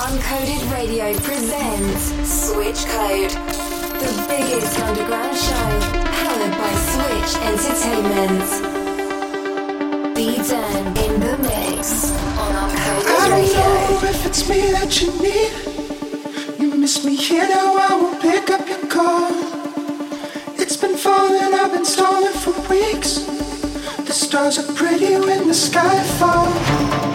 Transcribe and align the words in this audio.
Uncoded 0.00 0.64
Radio 0.72 1.12
presents 1.20 2.02
Switch 2.24 2.86
Code, 2.86 3.32
the 4.00 4.24
biggest 4.30 4.80
underground 4.80 5.36
show 5.36 5.80
powered 6.16 6.56
by 6.56 6.72
Switch 6.88 7.36
Entertainment. 7.44 8.48
Be 10.14 10.36
Den 10.36 10.86
in 10.96 11.20
the 11.20 11.36
mix 11.42 12.12
on 12.38 12.54
Uncoded 12.54 13.30
Radio. 13.30 13.60
I 13.60 13.68
don't 13.90 14.02
know 14.02 14.08
if 14.08 14.24
it's 14.24 14.48
me 14.48 14.72
that 14.72 15.02
you 15.02 15.12
need. 15.20 15.52
You 16.58 16.74
miss 16.78 17.04
me 17.04 17.14
here 17.14 17.46
now, 17.46 17.76
I 17.76 17.94
won't 17.94 18.22
pick 18.22 18.48
up 18.50 18.66
your 18.66 18.86
call. 18.86 19.30
It's 20.58 20.78
been 20.78 20.96
falling, 20.96 21.52
I've 21.52 21.72
been 21.72 21.84
stalling 21.84 22.32
for 22.32 22.52
weeks. 22.70 23.26
The 24.06 24.14
stars 24.14 24.58
are 24.58 24.72
pretty 24.72 25.16
when 25.16 25.46
the 25.46 25.52
sky 25.52 26.02
falls. 26.18 27.09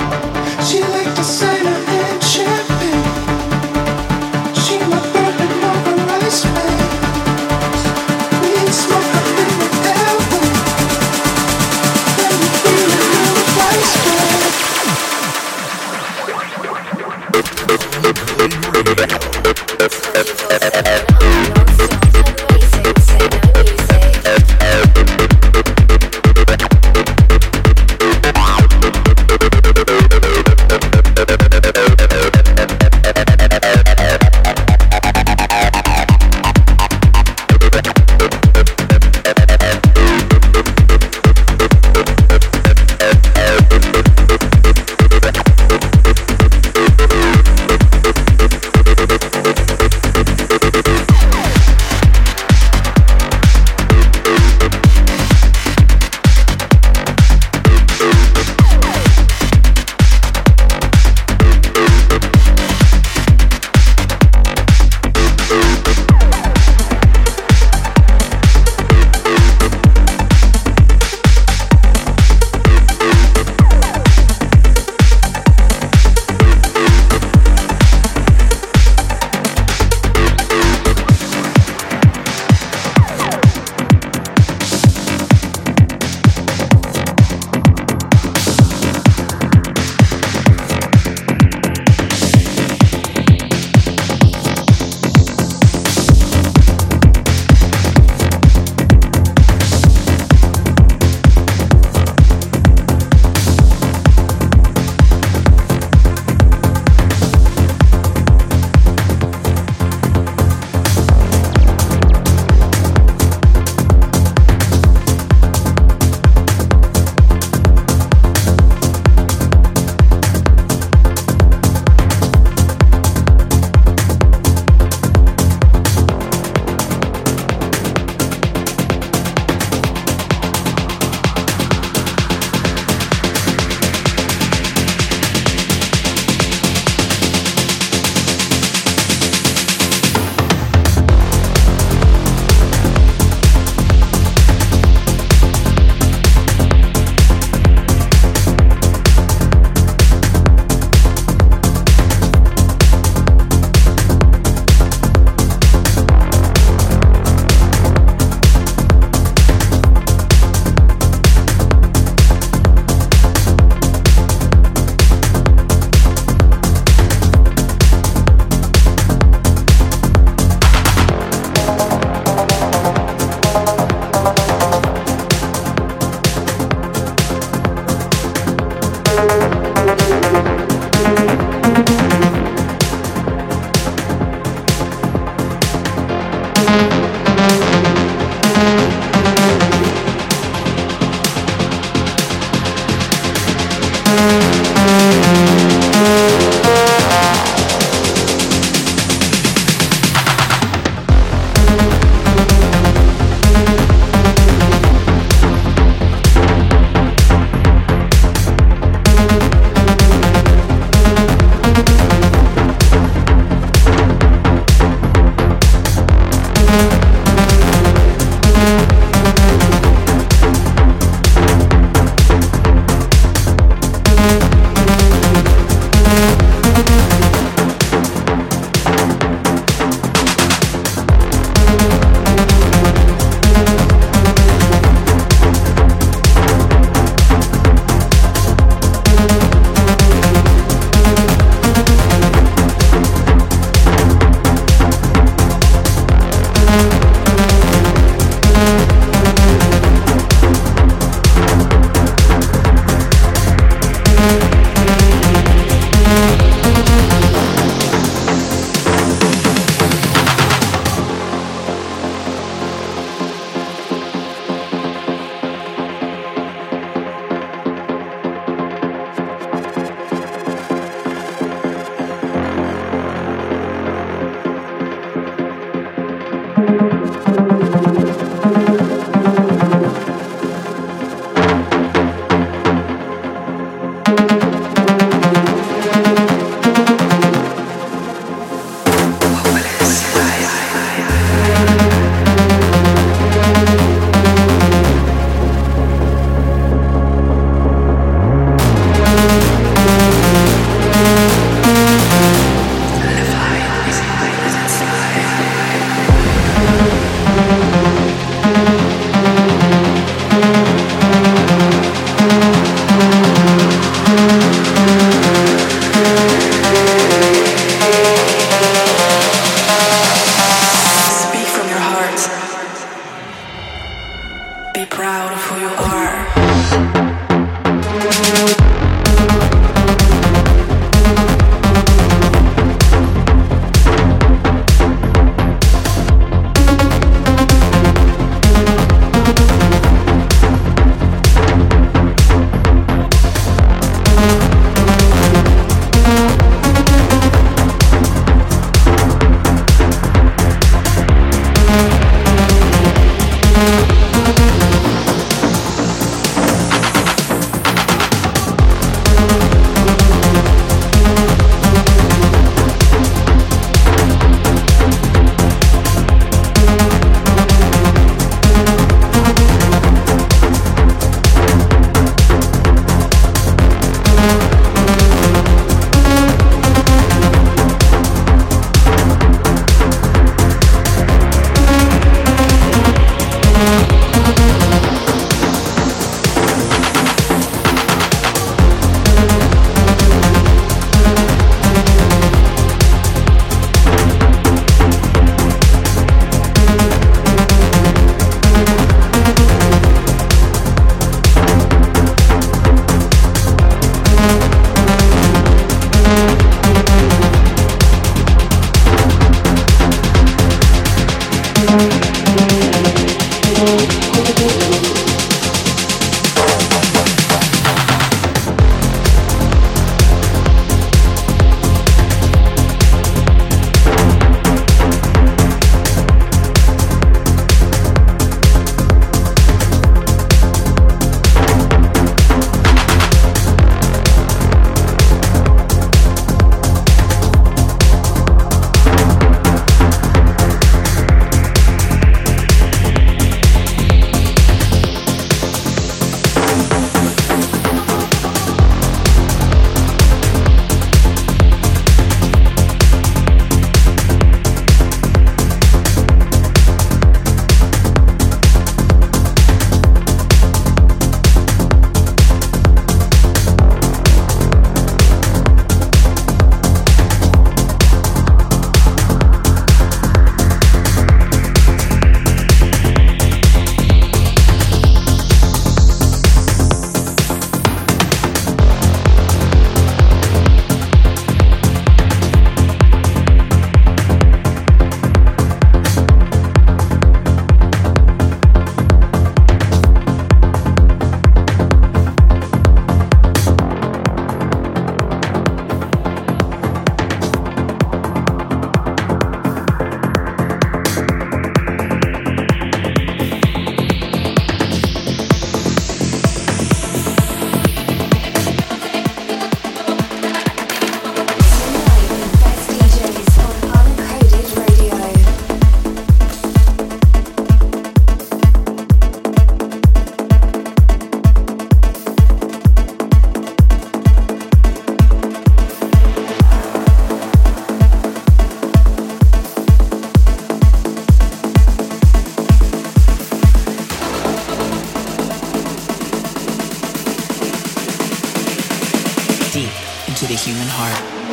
deep 539.55 539.71
into 540.09 540.25
the 540.27 540.33
human 540.33 540.67
heart. 540.67 541.24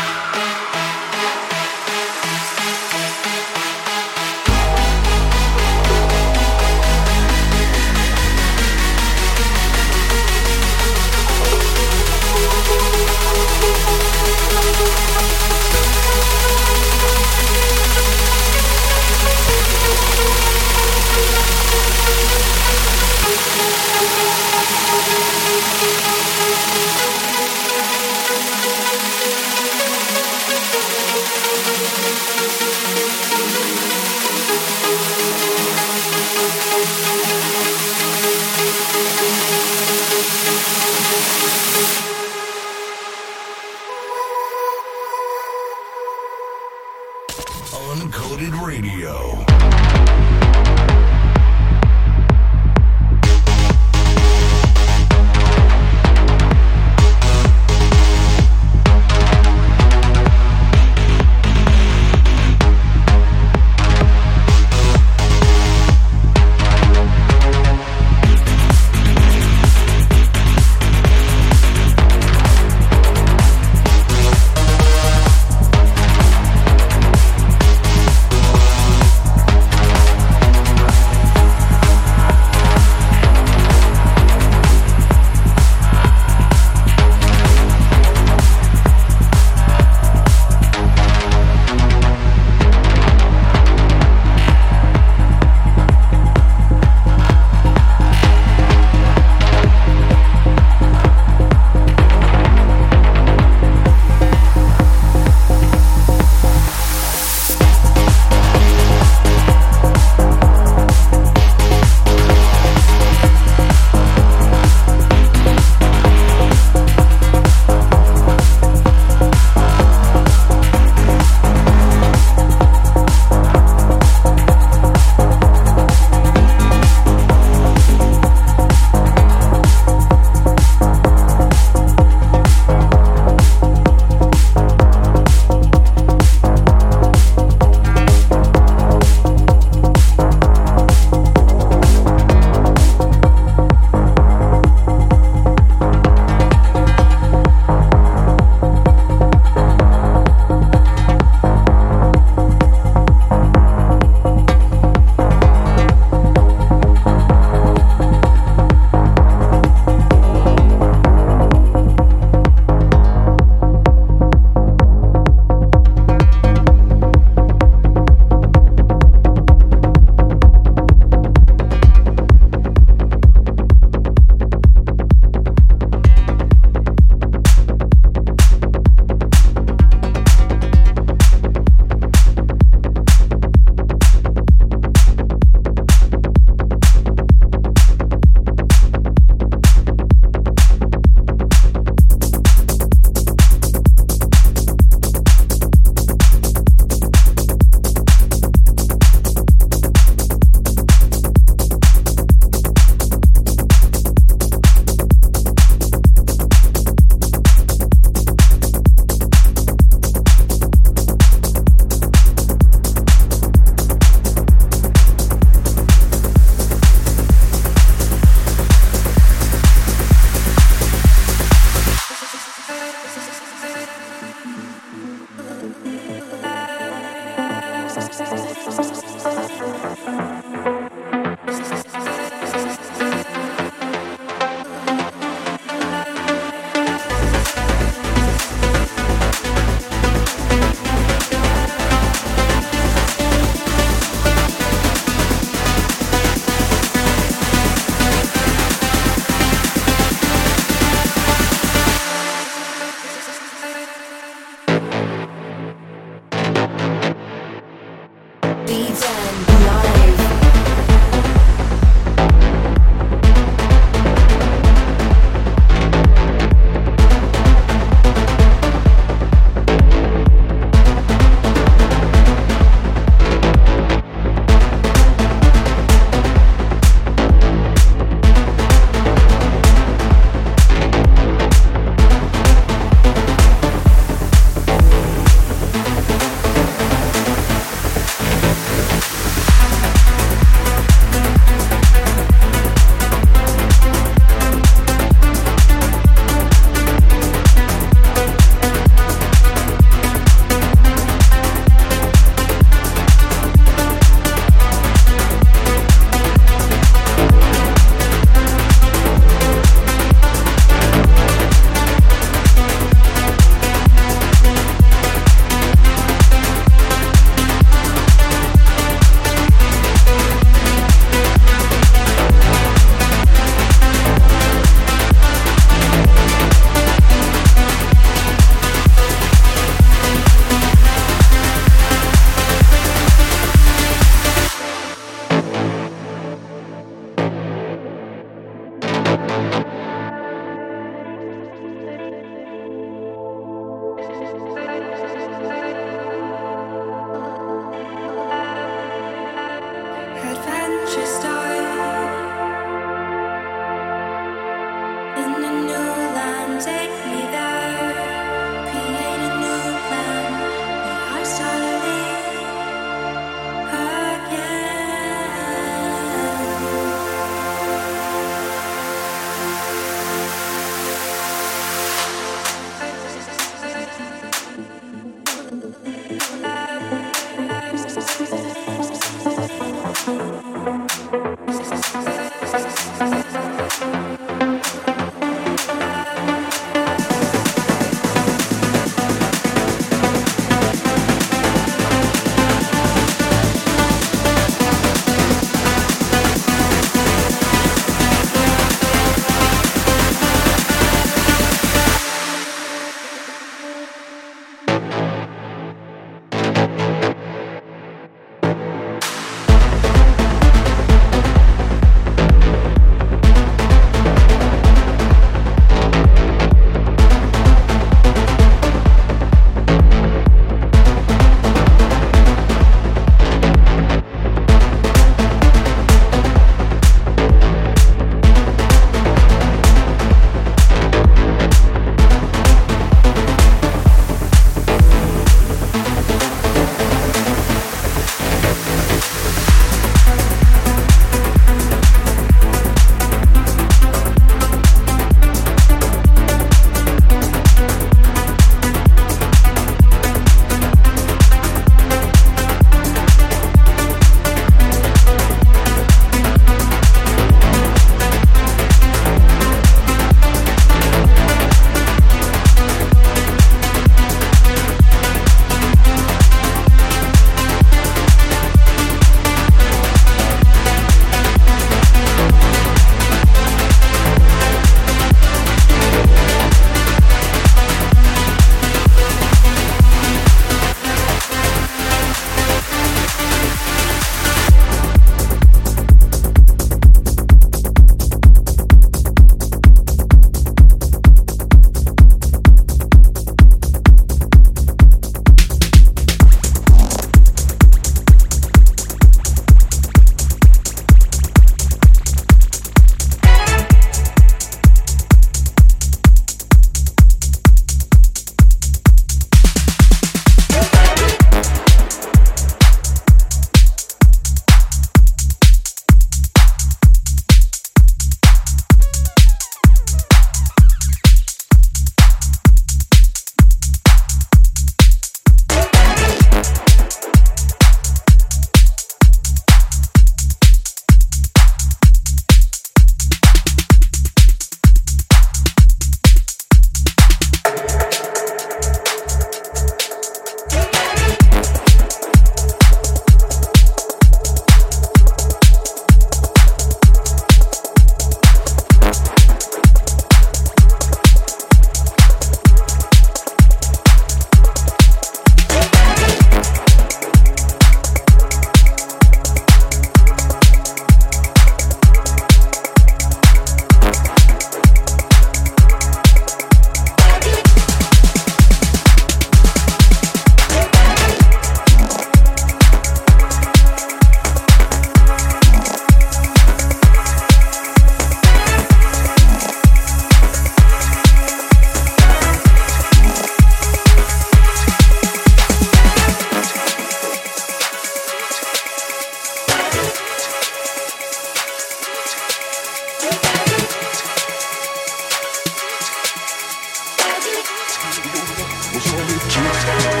juice. 599.31 600.00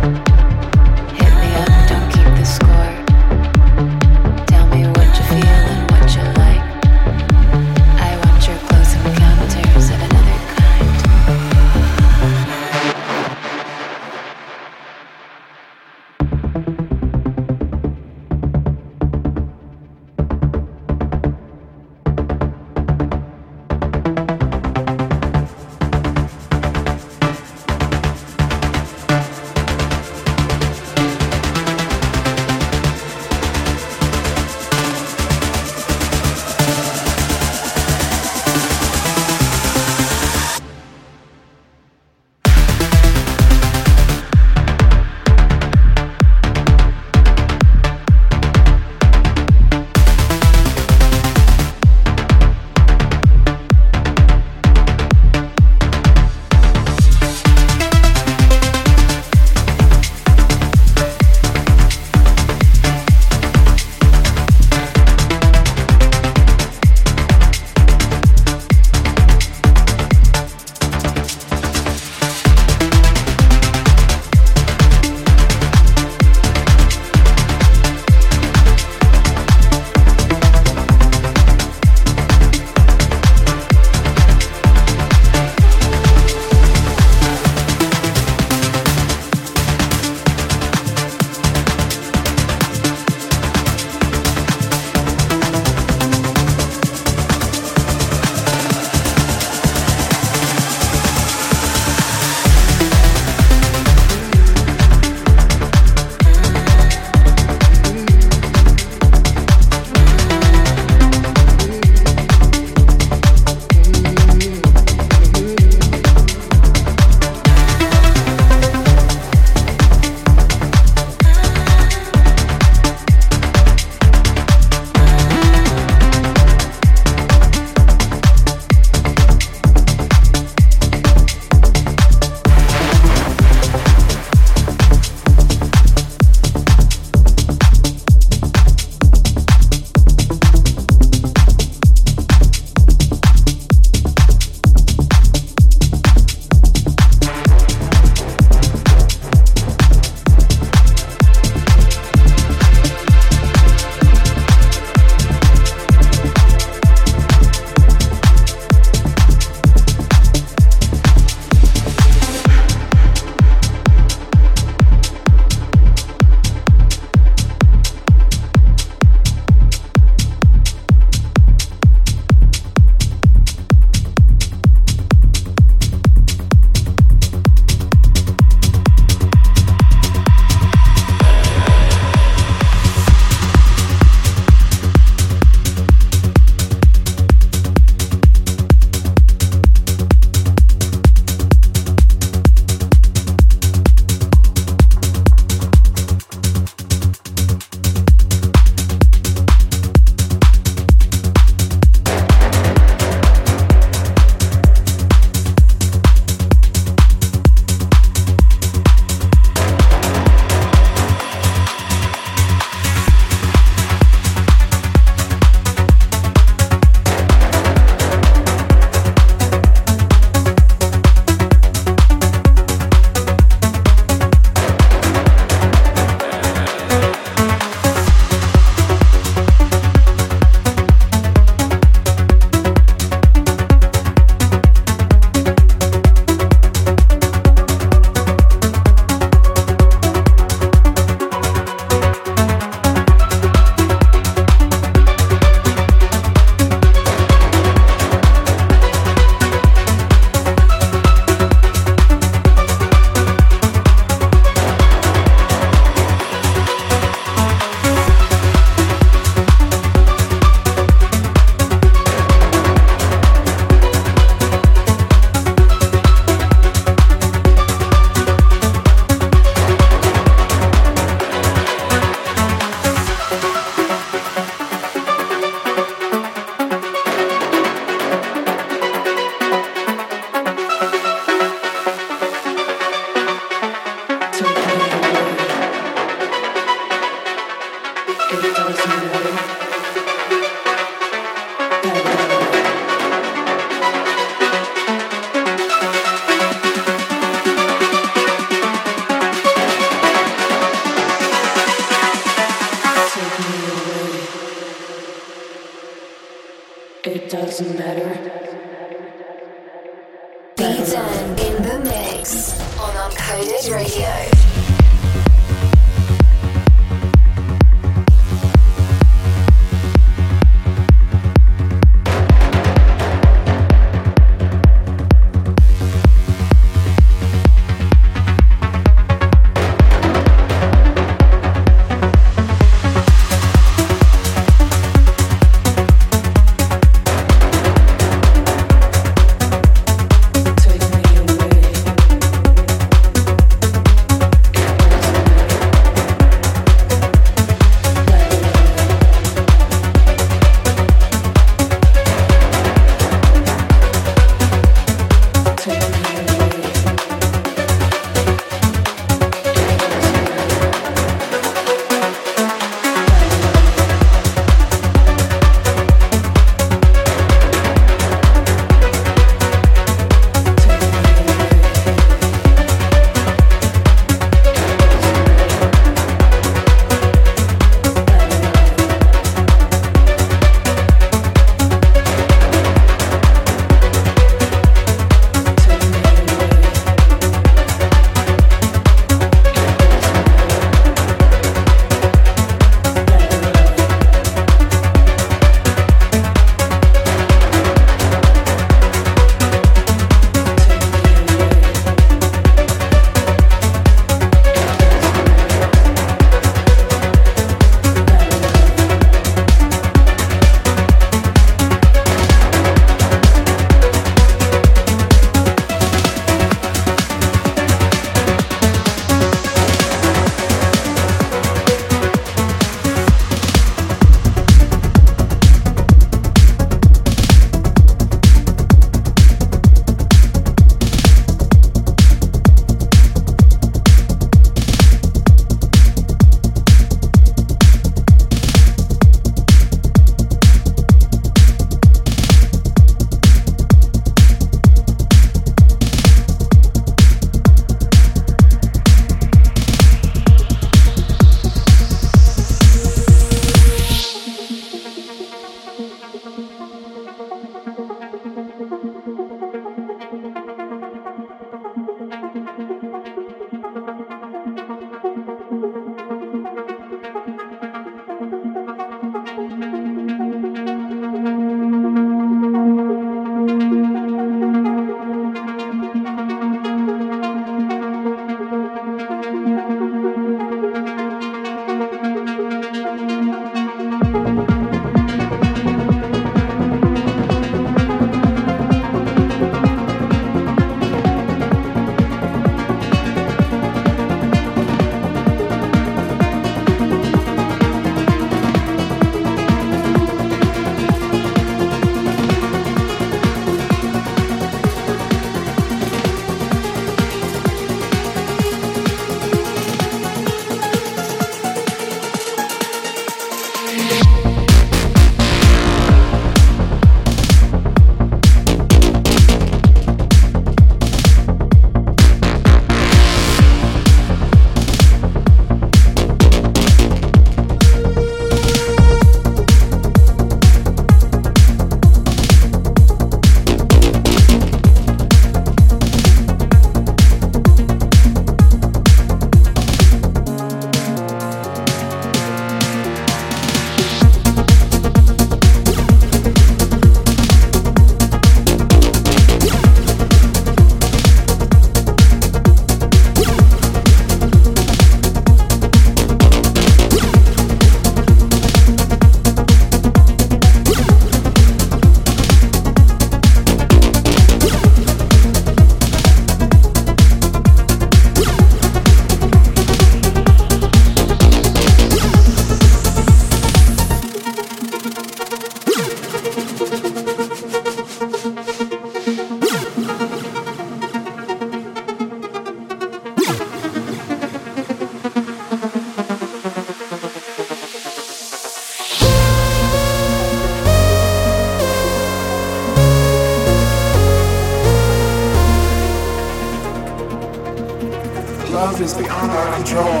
control. 599.73 600.00